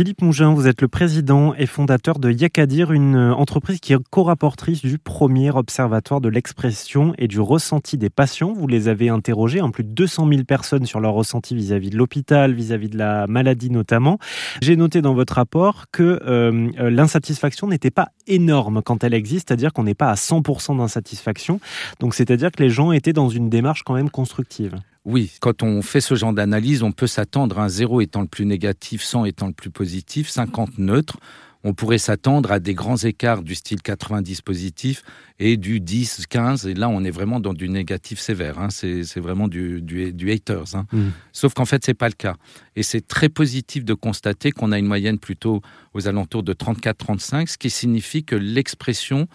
[0.00, 4.80] Philippe Mougin, vous êtes le président et fondateur de Yakadir, une entreprise qui est co-rapportrice
[4.80, 8.54] du premier observatoire de l'expression et du ressenti des patients.
[8.54, 11.90] Vous les avez interrogés, en hein, plus de 200 000 personnes sur leur ressenti vis-à-vis
[11.90, 14.18] de l'hôpital, vis-à-vis de la maladie notamment.
[14.62, 19.74] J'ai noté dans votre rapport que euh, l'insatisfaction n'était pas énorme quand elle existe, c'est-à-dire
[19.74, 21.60] qu'on n'est pas à 100% d'insatisfaction.
[21.98, 24.76] Donc c'est-à-dire que les gens étaient dans une démarche quand même constructive.
[25.04, 28.26] Oui, quand on fait ce genre d'analyse, on peut s'attendre à un 0 étant le
[28.26, 31.18] plus négatif, 100 étant le plus positif, 50 neutre.
[31.62, 35.02] On pourrait s'attendre à des grands écarts du style 90 positif
[35.38, 36.66] et du 10, 15.
[36.66, 38.58] Et là, on est vraiment dans du négatif sévère.
[38.58, 38.68] Hein.
[38.70, 40.74] C'est vraiment du, du, haters.
[40.74, 40.86] Hein.
[40.90, 41.08] Mmh.
[41.32, 42.36] Sauf qu'en fait, c'est pas le cas.
[42.76, 45.60] Et c'est très positif de constater qu'on a une moyenne plutôt
[45.92, 49.28] aux alentours de 34-35, ce qui signifie que l'expression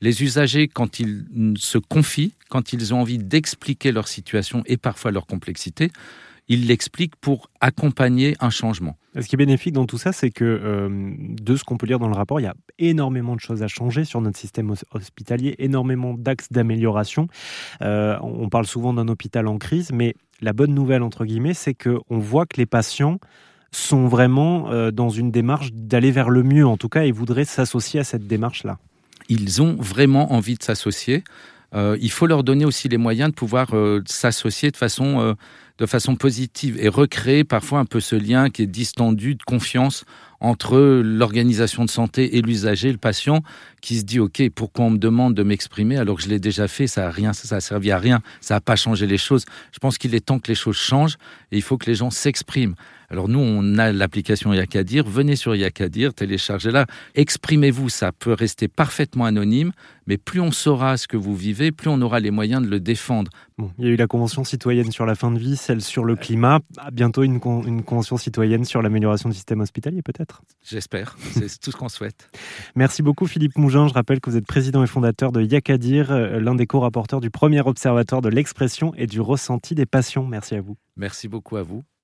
[0.00, 1.24] les usagers, quand ils
[1.56, 5.90] se confient, quand ils ont envie d'expliquer leur situation et parfois leur complexité,
[6.48, 8.96] ils l'expliquent pour accompagner un changement.
[9.14, 12.00] Ce qui est bénéfique dans tout ça, c'est que euh, de ce qu'on peut lire
[12.00, 15.54] dans le rapport, il y a énormément de choses à changer sur notre système hospitalier,
[15.58, 17.28] énormément d'axes d'amélioration.
[17.82, 21.74] Euh, on parle souvent d'un hôpital en crise, mais la bonne nouvelle, entre guillemets, c'est
[21.74, 23.18] qu'on voit que les patients
[23.70, 27.44] sont vraiment euh, dans une démarche d'aller vers le mieux, en tout cas, et voudraient
[27.44, 28.78] s'associer à cette démarche-là
[29.30, 31.24] ils ont vraiment envie de s'associer.
[31.74, 35.34] Euh, il faut leur donner aussi les moyens de pouvoir euh, s'associer de façon, euh,
[35.80, 40.04] de façon positive et recréer parfois un peu ce lien qui est distendu de confiance
[40.40, 43.42] entre l'organisation de santé et l'usager, le patient,
[43.80, 46.68] qui se dit ok, pourquoi on me demande de m'exprimer alors que je l'ai déjà
[46.68, 49.44] fait, ça a rien, ça a servi à rien, ça n'a pas changé les choses.
[49.72, 51.16] Je pense qu'il est temps que les choses changent
[51.50, 52.74] et il faut que les gens s'expriment.
[53.10, 55.04] Alors nous, on a l'application Yakadir.
[55.04, 56.86] Venez sur Yakadir, téléchargez-la.
[57.16, 59.72] Exprimez-vous, ça peut rester parfaitement anonyme,
[60.06, 62.78] mais plus on saura ce que vous vivez, plus on aura les moyens de le
[62.78, 63.32] défendre.
[63.58, 66.04] Bon, il y a eu la convention citoyenne sur la fin de vie, celle sur
[66.04, 66.58] le climat,
[66.90, 70.42] bientôt une, une convention citoyenne sur l'amélioration du système hospitalier peut-être?
[70.64, 72.28] J'espère, c'est tout ce qu'on souhaite.
[72.74, 76.40] Merci beaucoup Philippe Mougin, je rappelle que vous êtes président et fondateur de Yakadir, euh,
[76.40, 80.26] l'un des co-rapporteurs du premier observatoire de l'expression et du ressenti des patients.
[80.26, 80.76] Merci à vous.
[80.96, 81.84] Merci beaucoup à vous.